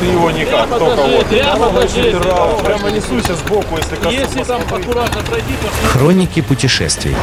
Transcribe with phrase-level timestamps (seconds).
[0.00, 1.26] Ты его никак, Прямо только вот.
[1.26, 4.14] прямо Прямо, прямо несуйся сбоку, если коснусь.
[4.14, 7.14] Если там аккуратно пройти, то Хроники путешествий.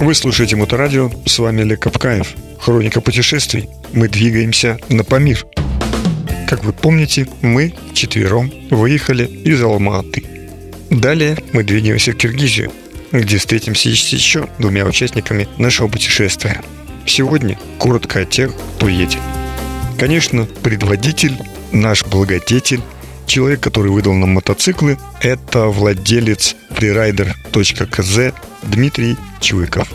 [0.00, 2.34] Вы слушаете Моторадио, с вами Олег Капкаев.
[2.60, 3.68] Хроника путешествий.
[3.92, 5.46] Мы двигаемся на Памир.
[6.48, 10.24] Как вы помните, мы четвером выехали из Алма-Аты.
[10.90, 12.70] Далее мы двигаемся в Киргизию,
[13.20, 16.60] где встретимся еще двумя участниками нашего путешествия.
[17.06, 19.20] Сегодня коротко о тех, кто едет.
[19.98, 21.36] Конечно, предводитель,
[21.72, 22.82] наш благодетель,
[23.26, 29.88] человек, который выдал нам мотоциклы, это владелец freerider.kz Дмитрий Чуйков.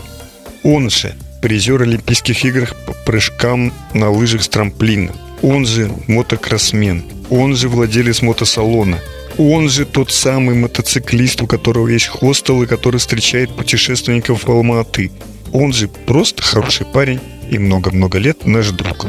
[0.62, 5.12] Он же призер Олимпийских игр по прыжкам на лыжах с трамплина.
[5.42, 7.04] Он же мотокроссмен.
[7.30, 8.98] Он же владелец мотосалона.
[9.42, 15.10] Он же тот самый мотоциклист, у которого есть хостел и который встречает путешественников в Алма-Аты.
[15.50, 19.06] Он же просто хороший парень и много-много лет наш друг.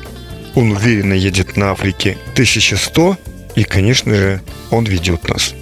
[0.55, 3.17] Он уверенно едет на Африке 1100,
[3.57, 5.53] и, конечно же, он ведет нас.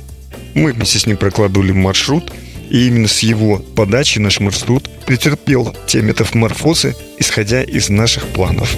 [0.53, 2.31] Мы вместе с ним прокладывали маршрут,
[2.69, 8.77] и именно с его подачи наш маршрут претерпел те метаморфозы, исходя из наших планов.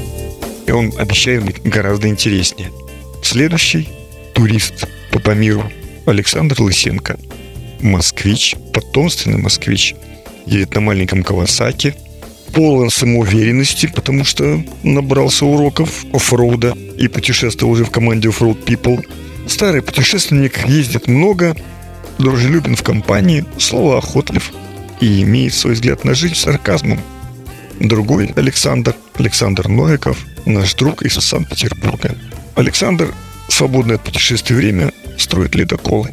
[0.68, 2.72] И он обещает быть гораздо интереснее.
[3.22, 3.90] Следующий–
[4.34, 5.70] турист по Памиру
[6.06, 7.18] Александр Лысенко.
[7.82, 9.96] Москвич, потомственный москвич.
[10.46, 11.96] Едет на маленьком Кавасаке.
[12.54, 19.06] Полон самоуверенности, потому что набрался уроков оффроуда и путешествовал уже в команде Offroad People.
[19.48, 21.56] Старый путешественник ездит много,
[22.18, 24.52] дружелюбен в компании, слово охотлив
[25.00, 27.00] и имеет свой взгляд на жизнь с сарказмом.
[27.80, 32.16] Другой Александр, Александр Новиков, наш друг из Санкт-Петербурга.
[32.56, 33.14] Александр
[33.48, 34.92] свободное от путешествий время
[35.32, 36.10] строит ледоколы.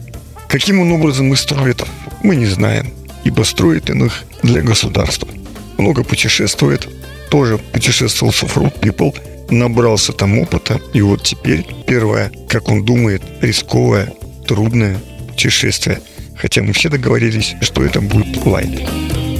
[0.48, 1.82] Каким он образом их строит,
[2.22, 2.92] мы не знаем,
[3.24, 5.28] ибо строит он их для государства.
[5.76, 6.88] Много путешествует,
[7.28, 9.12] тоже путешествовал с Offroad People,
[9.50, 14.12] набрался там опыта, и вот теперь первое, как он думает, рисковое,
[14.46, 14.96] трудное
[15.26, 16.00] путешествие.
[16.36, 18.70] Хотя мы все договорились, что это будет лайт.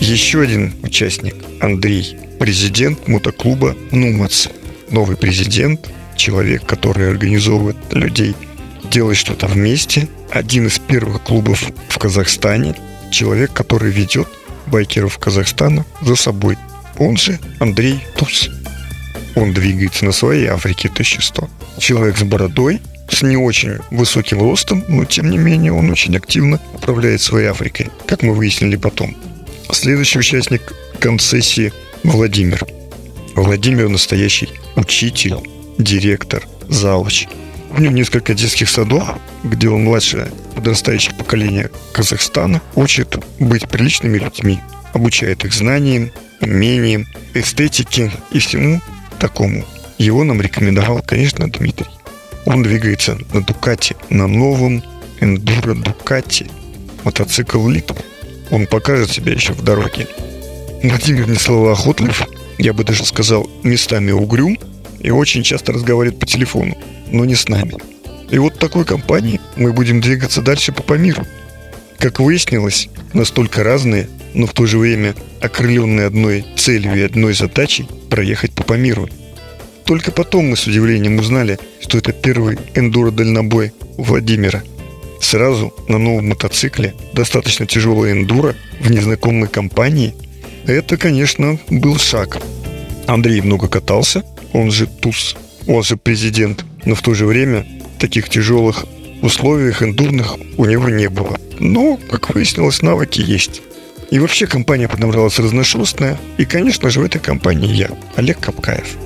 [0.00, 4.49] Еще один участник, Андрей, президент мотоклуба «Нумац».
[4.91, 8.34] Новый президент, человек, который организовывает людей
[8.84, 10.09] делать что-то вместе.
[10.31, 12.75] Один из первых клубов в Казахстане.
[13.11, 14.28] Человек, который ведет
[14.66, 16.56] байкеров Казахстана за собой.
[16.99, 18.50] Он же Андрей Туз.
[19.34, 21.49] Он двигается на своей Африке 1100.
[21.78, 26.61] Человек с бородой, с не очень высоким ростом, но тем не менее он очень активно
[26.75, 29.17] управляет своей Африкой, как мы выяснили потом.
[29.71, 31.72] Следующий участник концессии
[32.03, 32.67] Владимир.
[33.34, 35.37] Владимир настоящий учитель,
[35.78, 37.27] директор, завуч.
[37.71, 44.61] У него несколько детских садов, где он младшее подрастающее поколение Казахстана учит быть приличными людьми,
[44.93, 48.81] обучает их знаниям, умениям, эстетике и всему
[49.19, 49.65] такому.
[49.99, 51.87] Его нам рекомендовал, конечно, Дмитрий.
[52.47, 54.83] Он двигается на Дукате, на новом
[55.21, 56.47] эндуро Дукате,
[57.05, 57.97] мотоцикл Литв.
[58.50, 60.06] Он покажет себя еще в дороге.
[60.83, 62.27] Владимир не словоохотлив,
[62.59, 64.56] я бы даже сказал, местами угрюм
[65.00, 66.77] и очень часто разговаривает по телефону,
[67.11, 67.75] но не с нами.
[68.31, 71.27] И вот такой компании мы будем двигаться дальше по Памиру.
[71.99, 77.89] Как выяснилось, настолько разные, но в то же время окрыленные одной целью и одной задачей
[78.11, 79.09] проехать по Памиру.
[79.85, 84.63] Только потом мы с удивлением узнали, что это первый эндуро-дальнобой Владимира.
[85.21, 90.15] Сразу на новом мотоцикле, достаточно тяжелая эндуро, в незнакомой компании.
[90.67, 92.39] Это, конечно, был шаг.
[93.07, 95.35] Андрей много катался, он же ТУС,
[95.69, 97.65] он же президент, но в то же время
[98.01, 98.87] таких тяжелых
[99.23, 101.39] условиях эндурных у него не было.
[101.61, 103.61] Но, как выяснилось, навыки есть.
[104.11, 106.19] И вообще компания подобралась разношерстная.
[106.39, 108.97] И, конечно же, в этой компании я, Олег Капкаев.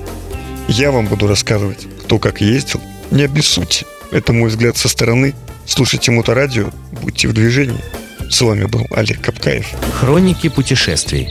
[0.69, 2.81] Я вам буду рассказывать, кто как ездил.
[3.11, 3.85] Не обессудьте.
[4.11, 5.33] Это мой взгляд со стороны.
[5.65, 7.83] Слушайте Моторадио, будьте в движении.
[8.29, 9.67] С вами был Олег Капкаев.
[9.99, 11.27] Хроники путешествий.